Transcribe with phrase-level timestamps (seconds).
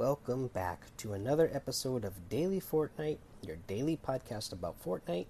[0.00, 5.26] welcome back to another episode of Daily Fortnite, your daily podcast about Fortnite.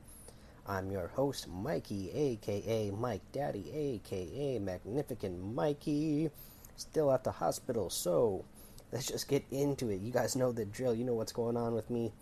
[0.64, 6.30] I'm your host, Mikey, aka Mike Daddy, aka Magnificent Mikey.
[6.76, 8.44] Still at the hospital, so
[8.92, 10.02] let's just get into it.
[10.02, 12.12] You guys know the drill, you know what's going on with me,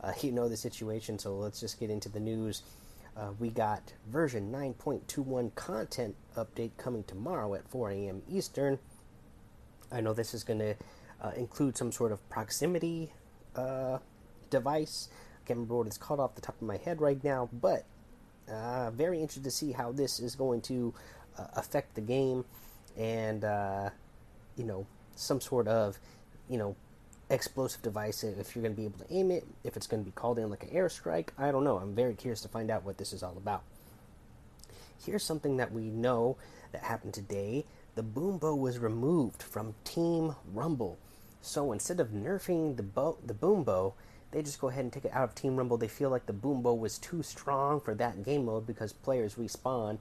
[0.00, 2.62] uh, you know the situation, so let's just get into the news.
[3.16, 8.22] Uh, we got version 9.21 content update coming tomorrow at 4 a.m.
[8.28, 8.80] Eastern.
[9.92, 10.74] I know this is going to
[11.22, 13.12] uh, include some sort of proximity
[13.56, 13.98] uh,
[14.50, 15.08] device.
[15.12, 17.84] I can't remember what it's called off the top of my head right now, but
[18.50, 20.92] uh, very interested to see how this is going to
[21.38, 22.44] uh, affect the game
[22.96, 23.90] and, uh,
[24.56, 25.98] you know, some sort of,
[26.48, 26.76] you know,
[27.30, 30.04] explosive device if you're going to be able to aim it, if it's going to
[30.04, 31.28] be called in like an airstrike.
[31.38, 31.78] I don't know.
[31.78, 33.62] I'm very curious to find out what this is all about.
[35.04, 36.36] Here's something that we know
[36.72, 37.64] that happened today.
[37.94, 40.98] The boom bow was removed from Team Rumble.
[41.42, 43.94] So instead of nerfing the bow, the boom bow,
[44.30, 45.76] they just go ahead and take it out of Team Rumble.
[45.76, 49.34] They feel like the boom bow was too strong for that game mode because players
[49.34, 49.98] respawn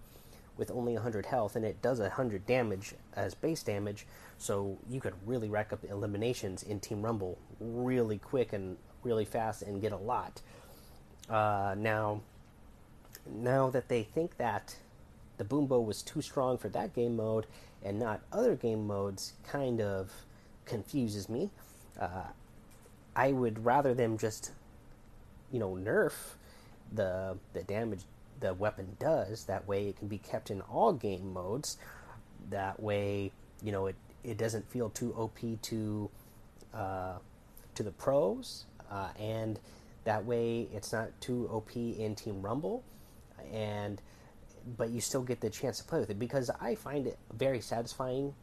[0.56, 4.06] with only 100 health and it does 100 damage as base damage.
[4.38, 9.64] So you could really rack up eliminations in Team Rumble really quick and really fast
[9.64, 10.42] and get a lot.
[11.28, 12.22] Uh, now,
[13.28, 14.76] now that they think that
[15.38, 17.48] the boom bow was too strong for that game mode
[17.84, 20.12] and not other game modes, kind of
[20.66, 21.50] confuses me.
[22.00, 22.24] Uh,
[23.16, 24.52] I would rather them just,
[25.52, 26.14] you know, nerf
[26.94, 28.02] the the damage
[28.40, 29.46] the weapon does.
[29.46, 31.78] That way, it can be kept in all game modes.
[32.50, 36.10] That way, you know, it it doesn't feel too OP to
[36.74, 37.14] uh,
[37.76, 39.60] to the pros, uh, and
[40.04, 42.84] that way it's not too OP in Team Rumble,
[43.52, 44.02] and
[44.78, 47.62] but you still get the chance to play with it because I find it very
[47.62, 48.34] satisfying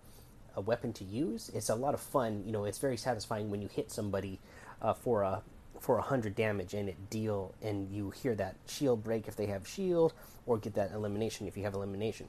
[0.58, 1.50] a weapon to use.
[1.54, 2.42] It's a lot of fun.
[2.44, 4.40] You know, it's very satisfying when you hit somebody
[4.82, 5.42] uh, for a
[5.80, 9.46] for a hundred damage and it deal, and you hear that shield break if they
[9.46, 10.12] have shield,
[10.44, 12.28] or get that elimination if you have elimination.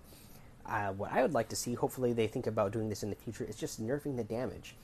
[0.67, 3.15] Uh, what I would like to see, hopefully they think about doing this in the
[3.15, 4.75] future, is just nerfing the damage.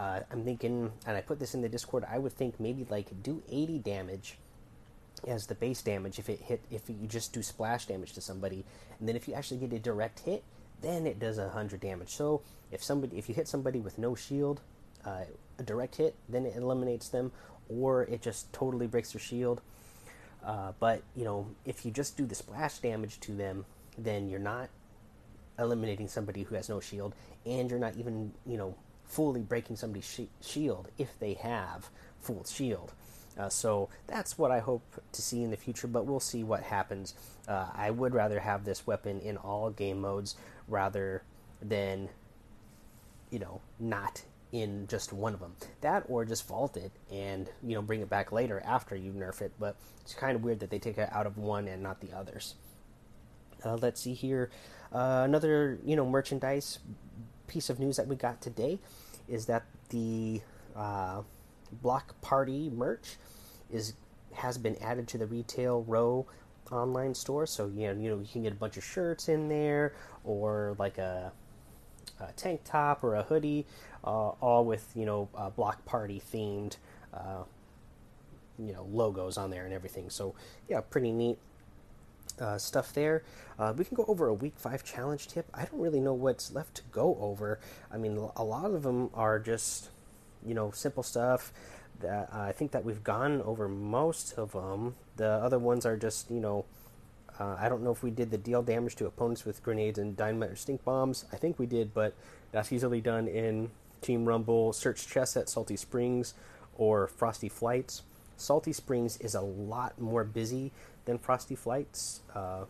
[0.00, 2.04] Uh, I'm thinking, and I put this in the Discord.
[2.10, 4.38] I would think maybe like do 80 damage
[5.26, 8.64] as the base damage if it hit if you just do splash damage to somebody,
[8.98, 10.42] and then if you actually get a direct hit,
[10.82, 12.10] then it does a hundred damage.
[12.10, 14.60] So if somebody if you hit somebody with no shield,
[15.04, 15.24] uh,
[15.58, 17.32] a direct hit, then it eliminates them,
[17.68, 19.60] or it just totally breaks their shield.
[20.44, 23.64] Uh, but you know, if you just do the splash damage to them,
[23.96, 24.68] then you're not
[25.58, 27.14] eliminating somebody who has no shield,
[27.44, 28.74] and you're not even you know
[29.04, 31.88] fully breaking somebody's sh- shield if they have
[32.20, 32.92] full shield.
[33.38, 36.64] Uh, so that's what I hope to see in the future, but we'll see what
[36.64, 37.14] happens.
[37.46, 40.34] Uh, I would rather have this weapon in all game modes
[40.68, 41.22] rather
[41.62, 42.08] than,
[43.30, 45.54] you know, not in just one of them.
[45.80, 49.40] That or just vault it and, you know, bring it back later after you nerf
[49.42, 52.00] it, but it's kind of weird that they take it out of one and not
[52.00, 52.54] the others.
[53.64, 54.50] Uh, let's see here.
[54.92, 56.78] Uh, another, you know, merchandise
[57.46, 58.78] piece of news that we got today
[59.28, 60.40] is that the
[60.76, 61.22] uh,
[61.82, 63.16] Block Party merch
[63.70, 63.94] is
[64.34, 66.26] has been added to the retail row
[66.72, 67.46] online store.
[67.46, 70.76] So you know, you know, you can get a bunch of shirts in there, or
[70.78, 71.32] like a,
[72.20, 73.66] a tank top or a hoodie,
[74.04, 76.76] uh, all with you know uh, Block Party themed,
[77.12, 77.42] uh,
[78.58, 80.10] you know, logos on there and everything.
[80.10, 80.34] So
[80.68, 81.38] yeah, pretty neat.
[82.40, 83.24] Uh, stuff there.
[83.58, 85.46] Uh, we can go over a week five challenge tip.
[85.52, 87.58] I don't really know what's left to go over.
[87.90, 89.88] I mean, a lot of them are just,
[90.46, 91.52] you know, simple stuff
[92.00, 94.94] that uh, I think that we've gone over most of them.
[95.16, 96.64] The other ones are just, you know,
[97.38, 100.16] uh, I don't know if we did the deal damage to opponents with grenades and
[100.16, 101.24] dynamite or stink bombs.
[101.32, 102.14] I think we did, but
[102.52, 103.70] that's easily done in
[104.02, 106.34] Team Rumble, search chests at Salty Springs,
[106.76, 108.02] or Frosty Flights.
[108.36, 110.72] Salty Springs is a lot more busy
[111.04, 112.64] than Frosty Flights, uh,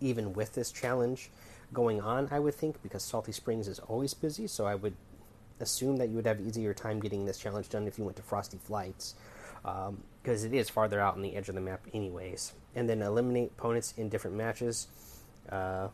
[0.00, 1.30] even with this challenge
[1.72, 4.94] going on, I would think, because Salty Springs is always busy, so I would
[5.60, 8.22] assume that you would have easier time getting this challenge done if you went to
[8.22, 9.14] Frosty Flights,
[9.62, 12.52] because um, it is farther out on the edge of the map, anyways.
[12.74, 14.88] And then eliminate opponents in different matches.
[15.48, 15.88] Uh,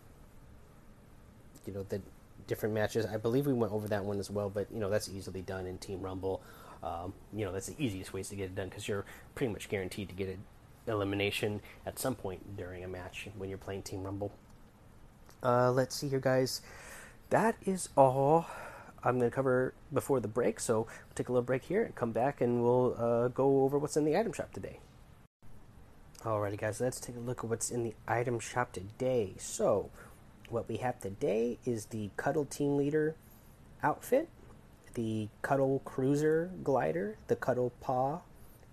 [1.66, 2.00] you know the
[2.46, 3.06] different matches.
[3.06, 5.66] I believe we went over that one as well, but you know that's easily done
[5.66, 6.42] in Team Rumble.
[6.82, 9.04] Um, you know that's the easiest ways to get it done because you're
[9.34, 10.42] pretty much guaranteed to get an
[10.86, 14.32] elimination at some point during a match when you're playing Team Rumble.
[15.42, 16.60] Uh, let's see here, guys.
[17.30, 18.46] That is all
[19.02, 20.60] I'm going to cover before the break.
[20.60, 23.78] So we'll take a little break here and come back and we'll uh, go over
[23.78, 24.80] what's in the item shop today.
[26.22, 29.34] Alrighty, guys, let's take a look at what's in the item shop today.
[29.38, 29.88] So,
[30.50, 33.14] what we have today is the Cuddle Team Leader
[33.82, 34.28] outfit.
[34.94, 38.20] the Cuddle Cruiser glider, the Cuddle Paw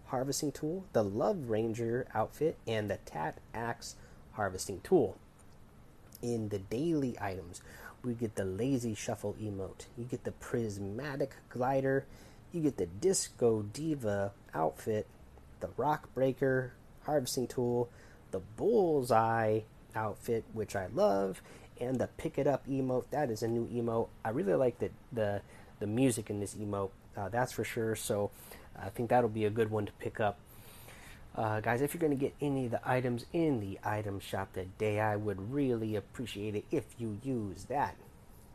[0.08, 3.96] harvesting tool, the Love Ranger outfit, and the Tat Axe
[4.34, 5.18] harvesting tool.
[6.22, 7.62] In the daily items,
[8.08, 12.06] we get the Lazy Shuffle emote, you get the Prismatic glider,
[12.54, 15.06] you get the Disco Diva outfit,
[15.60, 16.72] the Rock Breaker
[17.04, 17.90] harvesting tool,
[18.32, 19.62] the Bullseye
[19.94, 21.42] outfit, which I love,
[21.82, 23.10] and the Pick It Up emote.
[23.12, 24.08] That is a new emote.
[24.24, 25.42] I really like the the,
[25.80, 26.92] the music in this emote.
[27.16, 27.96] Uh, that's for sure.
[27.96, 28.32] So
[28.80, 30.40] I think that'll be a good one to pick up.
[31.38, 34.52] Uh, guys, if you're going to get any of the items in the item shop
[34.54, 37.96] today, I would really appreciate it if you use that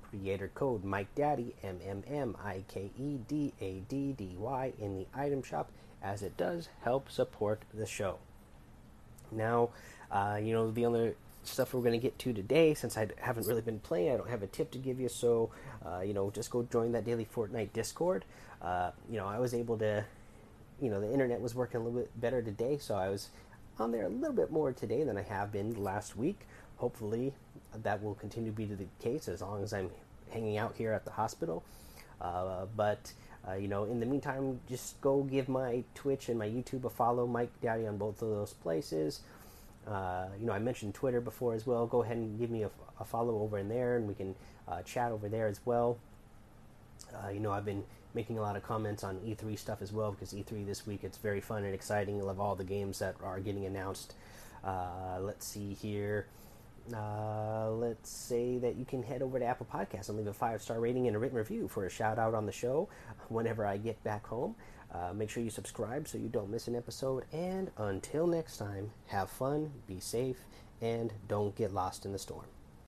[0.03, 4.73] creator code Mike Daddy M M M I K E D A D D Y
[4.81, 5.71] in the item shop,
[6.03, 8.19] as it does help support the show.
[9.31, 9.71] Now,
[10.11, 11.15] uh, you know the other
[11.45, 14.29] stuff we're going to get to today, since I haven't really been playing, I don't
[14.29, 15.09] have a tip to give you.
[15.09, 15.51] So,
[15.87, 18.25] uh, you know, just go join that daily Fortnite Discord.
[18.61, 20.05] Uh, you know, I was able to,
[20.83, 23.29] you know, the internet was working a little bit better today, so I was
[23.79, 26.41] on there a little bit more today than I have been last week.
[26.77, 27.33] Hopefully,
[27.83, 29.91] that will continue to be the case as long as I'm
[30.31, 31.63] hanging out here at the hospital.
[32.21, 33.13] Uh, but
[33.49, 36.91] uh, you know, in the meantime, just go give my Twitch and my YouTube a
[36.91, 39.21] follow, Mike Daddy, on both of those places.
[39.87, 41.87] Uh, you know, I mentioned Twitter before as well.
[41.87, 44.35] Go ahead and give me a, a follow over in there, and we can
[44.67, 45.99] uh, chat over there as well.
[47.13, 47.85] Uh, you know, I've been
[48.15, 51.19] making a lot of comments on E3 stuff as well because E3 this week it's
[51.19, 52.21] very fun and exciting.
[52.21, 54.15] I love all the games that are getting announced.
[54.65, 56.27] Uh, let's see here.
[56.93, 60.61] Uh, let's say that you can head over to Apple Podcasts and leave a five
[60.61, 62.89] star rating and a written review for a shout out on the show
[63.29, 64.57] whenever I get back home.
[64.93, 67.25] Uh, make sure you subscribe so you don't miss an episode.
[67.33, 70.45] And until next time, have fun, be safe,
[70.83, 72.47] and don't get lost in the storm.